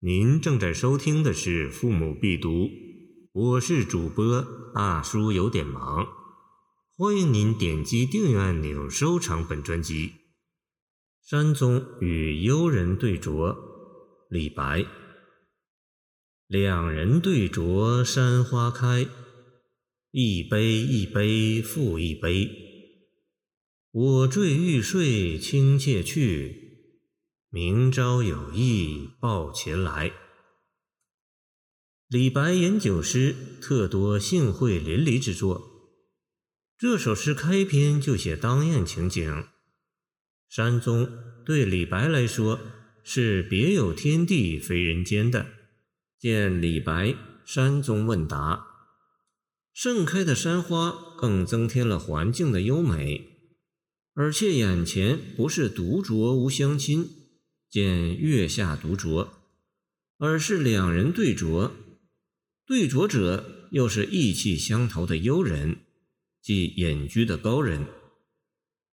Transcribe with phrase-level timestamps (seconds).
[0.00, 2.50] 您正在收听的是《父母必读》，
[3.32, 6.06] 我是主播大叔，有点忙。
[6.98, 10.12] 欢迎您点击订阅按钮，收藏本专辑。
[11.24, 13.56] 山中与幽人对酌，
[14.28, 14.84] 李白。
[16.46, 19.08] 两人对酌山花开，
[20.10, 22.50] 一杯一杯复一杯。
[23.92, 26.65] 我醉欲睡卿妾去。
[27.56, 30.12] 明朝有意抱琴来。
[32.06, 35.62] 李白饮酒诗特多兴会淋漓之作。
[36.76, 39.46] 这首诗开篇就写当宴情景。
[40.50, 41.10] 山宗
[41.46, 42.60] 对李白来说
[43.02, 45.46] 是别有天地非人间的。
[46.18, 47.14] 见李白
[47.46, 48.66] 山宗问答，
[49.72, 53.48] 盛开的山花更增添了环境的优美，
[54.12, 57.22] 而且眼前不是独酌无相亲。
[57.70, 59.28] 见月下独酌，
[60.18, 61.72] 而是两人对酌，
[62.66, 65.78] 对酌者又是意气相投的幽人，
[66.40, 67.86] 即隐居的高人。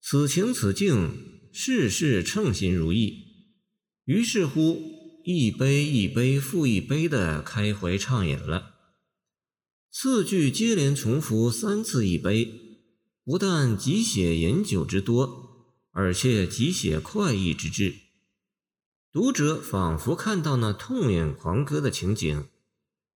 [0.00, 3.24] 此情此境，事事称心如意。
[4.04, 4.80] 于是乎，
[5.24, 8.74] 一杯一杯复一杯的开怀畅饮了。
[9.90, 12.52] 次句接连重复三次一杯，
[13.24, 17.94] 不但即写饮酒之多，而且即写快意之至。
[19.10, 22.46] 读者仿佛看到那痛饮狂歌的情景，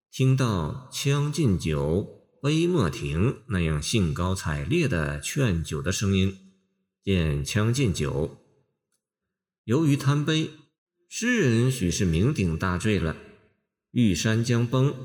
[0.09, 6.53] 听到“将进酒，杯莫停”那样兴高采烈的劝酒的声音。
[7.03, 8.37] 见“将进酒”，
[9.65, 10.51] 由于贪杯，
[11.09, 13.17] 诗人许是酩酊大醉了，
[13.91, 14.95] 玉山将崩，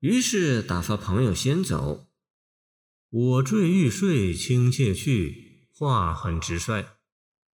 [0.00, 2.06] 于是打发朋友先走。
[3.10, 6.86] 我醉欲睡卿妾去，话很直率。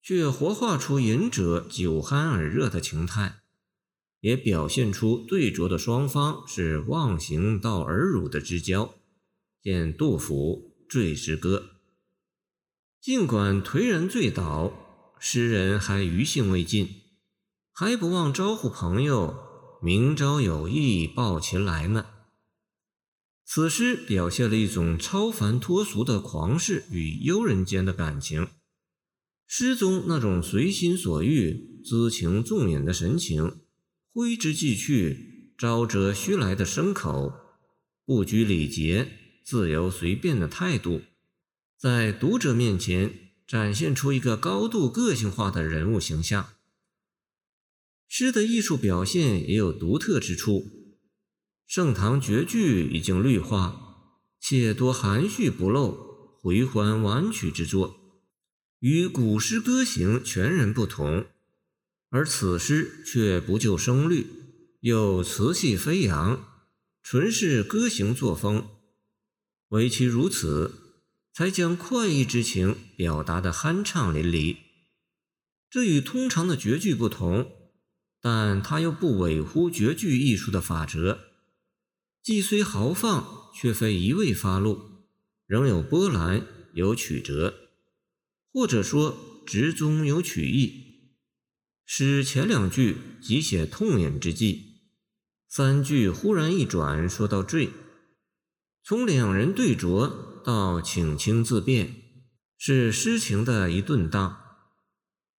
[0.06, 3.41] 却活化出饮者酒酣耳热的情态，
[4.20, 8.94] 也表现出对酌的双方是忘形到耳乳的之交。
[9.62, 11.70] 见杜甫《醉诗歌》，
[13.01, 14.74] 尽管颓然醉倒，
[15.18, 17.00] 诗人还余兴未尽，
[17.73, 19.34] 还不忘招呼朋友
[19.80, 22.05] ：“明朝有意抱琴来呢。”
[23.46, 28.48] 此诗表现了一种超凡脱俗的狂士与幽人间的感情。
[29.46, 33.60] 诗中那种随心所欲、恣情纵饮的神情，
[34.12, 37.32] 挥之即去、招者须来的牲口，
[38.05, 39.08] 不拘礼节、
[39.44, 41.02] 自由随便的态度，
[41.77, 46.48] 在读者面前展现出一个高度个性化的人物形象。
[48.08, 50.70] 诗的艺术表现也有独特之处，
[51.66, 54.08] 盛唐绝句已经绿化，
[54.40, 55.96] 且多含蓄不露、
[56.40, 58.04] 回环婉曲之作。
[58.84, 61.24] 与古诗歌行全然不同，
[62.11, 64.27] 而此诗却不就声律，
[64.80, 66.45] 又词气飞扬，
[67.02, 68.68] 纯是歌行作风。
[69.68, 70.98] 唯其如此，
[71.33, 74.58] 才将快意之情表达得酣畅淋漓。
[75.70, 77.50] 这与通常的绝句不同，
[78.20, 81.20] 但它又不违乎绝句艺术的法则，
[82.23, 85.06] 既虽豪放，却非一味发露，
[85.46, 87.64] 仍有波澜，有曲折。
[88.55, 91.17] 或者说，直中有曲意，
[91.85, 94.77] 使前两句即写痛饮之际，
[95.48, 97.70] 三句忽然一转，说到醉，
[98.85, 100.09] 从两人对酌
[100.45, 101.97] 到请卿自便，
[102.57, 104.39] 是诗情的一顿荡。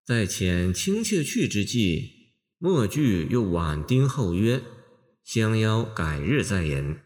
[0.04, 4.62] 在遣卿妾去之际，末句又晚丁后约，
[5.24, 7.00] 相邀改日再饮，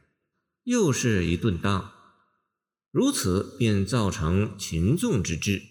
[0.63, 1.91] 又是一顿荡。
[2.89, 5.61] 如此便造成秦纵之志。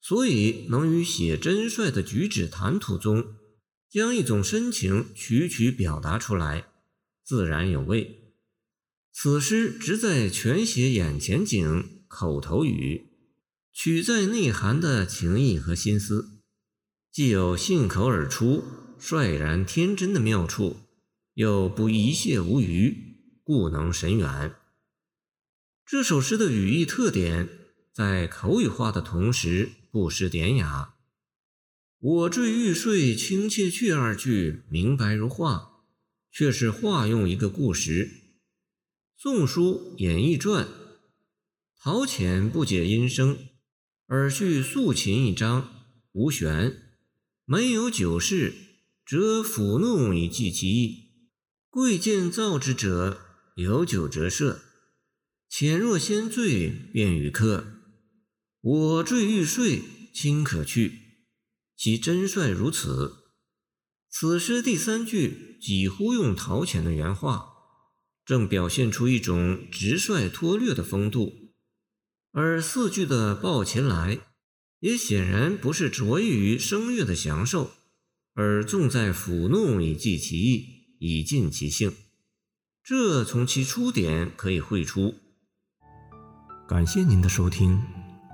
[0.00, 3.34] 所以，能于写真率的举止谈吐中，
[3.90, 6.66] 将一种深情曲曲表达出来，
[7.24, 8.34] 自然有味。
[9.12, 13.10] 此诗只在全写眼前景、口头语，
[13.72, 16.40] 取在内涵的情意和心思，
[17.10, 18.62] 既有信口而出、
[18.98, 20.76] 率然天真的妙处，
[21.34, 24.54] 又不一泻无余，故能神远。
[25.84, 27.48] 这首诗的语义特点，
[27.98, 29.72] 在口语化的同时。
[29.90, 30.94] 不失典雅
[31.98, 35.82] ，“我醉欲睡卿妾去”二句明白如画，
[36.30, 38.06] 却是化用一个故事，
[39.16, 40.64] 《宋书演义传》
[41.80, 43.36] ：“陶潜不解音声，
[44.08, 45.68] 耳续素琴一张，
[46.12, 46.76] 无弦，
[47.46, 48.54] 没有酒事，
[49.04, 51.06] 则抚弄以寄其意。
[51.68, 53.18] 贵贱造之者，
[53.56, 54.60] 有酒折射。
[55.48, 57.72] 浅若先醉，便与客。”
[58.60, 59.82] 我醉欲睡，
[60.12, 61.00] 卿可去。
[61.76, 63.24] 其真率如此。
[64.10, 67.50] 此诗第三句几乎用陶潜的原话，
[68.24, 71.52] 正表现出一种直率脱略的风度；
[72.32, 74.18] 而四句的抱琴来，
[74.80, 77.70] 也显然不是着意于声乐的享受，
[78.34, 81.94] 而重在抚弄以寄其意，以尽其兴。
[82.82, 85.14] 这从其出典可以绘出。
[86.66, 87.80] 感谢您的收听，